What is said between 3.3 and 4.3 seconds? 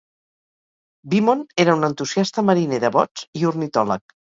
i ornitòleg.